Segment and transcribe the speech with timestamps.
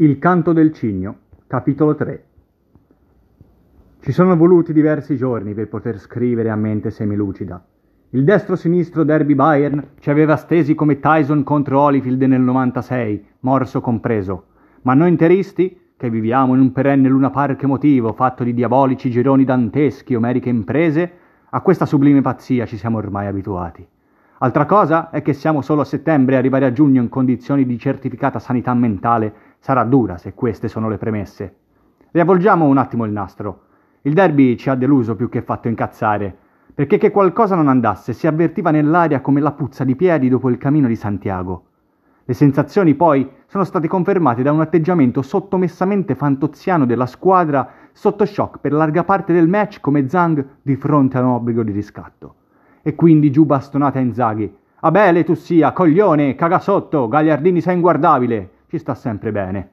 [0.00, 1.16] Il canto del cigno,
[1.48, 2.24] capitolo 3
[3.98, 7.60] Ci sono voluti diversi giorni per poter scrivere a mente semilucida.
[8.10, 14.44] Il destro-sinistro derby Bayern ci aveva stesi come Tyson contro Holyfield nel 96, morso compreso.
[14.82, 20.14] Ma noi interisti, che viviamo in un perenne luna emotivo fatto di diabolici gironi danteschi
[20.14, 21.12] omeriche imprese,
[21.50, 23.84] a questa sublime pazzia ci siamo ormai abituati.
[24.40, 27.76] Altra cosa è che siamo solo a settembre e arrivare a giugno in condizioni di
[27.76, 31.54] certificata sanità mentale sarà dura se queste sono le premesse.
[32.10, 33.62] Riavvolgiamo un attimo il nastro.
[34.02, 36.36] Il derby ci ha deluso più che fatto incazzare,
[36.74, 40.58] perché che qualcosa non andasse si avvertiva nell'aria come la puzza di piedi dopo il
[40.58, 41.64] cammino di Santiago.
[42.24, 48.58] Le sensazioni poi sono state confermate da un atteggiamento sottomessamente fantoziano della squadra sotto shock
[48.58, 52.34] per larga parte del match come Zhang di fronte a un obbligo di riscatto
[52.82, 54.54] e quindi giù bastonate a Inzaghi.
[54.80, 59.70] Abele tu sia, coglione, caga sotto, Gagliardini sei inguardabile, ci sta sempre bene.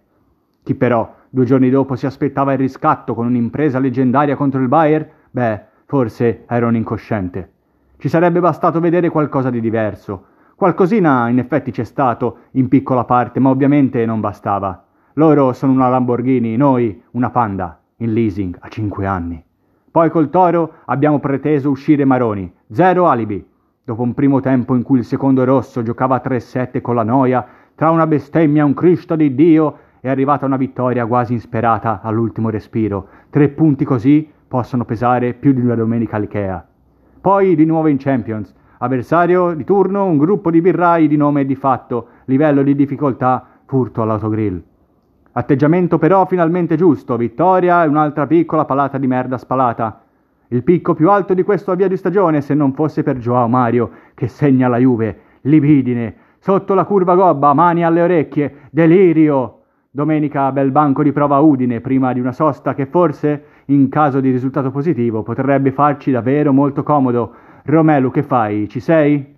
[0.64, 5.10] Chi però due giorni dopo si aspettava il riscatto con un'impresa leggendaria contro il Bayer,
[5.30, 7.52] beh, forse era un incosciente.
[7.98, 10.26] Ci sarebbe bastato vedere qualcosa di diverso.
[10.56, 14.86] Qualcosina in effetti c'è stato, in piccola parte, ma ovviamente non bastava.
[15.14, 19.44] Loro sono una Lamborghini, noi una Panda, in leasing a cinque anni.
[19.92, 22.52] Poi col Toro abbiamo preteso uscire Maroni.
[22.72, 23.46] Zero alibi.
[23.84, 27.46] Dopo un primo tempo in cui il secondo rosso giocava a 3-7 con la noia,
[27.76, 32.50] tra una bestemmia e un Cristo di Dio, è arrivata una vittoria quasi insperata all'ultimo
[32.50, 33.08] respiro.
[33.30, 36.66] Tre punti così possono pesare più di una domenica all'Ikea.
[37.20, 38.54] Poi di nuovo in Champions.
[38.78, 43.46] Avversario di turno un gruppo di birrai di nome e di fatto, livello di difficoltà,
[43.66, 44.62] furto all'autogrill.
[45.34, 50.02] Atteggiamento però finalmente giusto, vittoria e un'altra piccola palata di merda spalata.
[50.50, 53.90] Il picco più alto di questo avvio di stagione se non fosse per Joao Mario,
[54.14, 56.16] che segna la Juve, libidine,
[56.46, 59.62] sotto la curva gobba, mani alle orecchie, delirio.
[59.90, 64.30] Domenica bel banco di prova Udine prima di una sosta che forse, in caso di
[64.30, 67.34] risultato positivo, potrebbe farci davvero molto comodo.
[67.64, 68.70] Romelu, che fai?
[68.70, 69.35] Ci sei?